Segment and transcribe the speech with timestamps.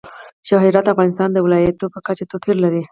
[0.47, 2.79] جواهرات د افغانستان د ولایاتو په کچه توپیر لري.